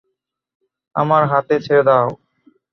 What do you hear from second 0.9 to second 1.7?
আমার হাতে